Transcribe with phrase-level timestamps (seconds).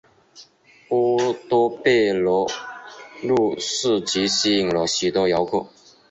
[0.89, 2.49] 波多贝罗
[3.21, 5.67] 路市集吸引了许多游客。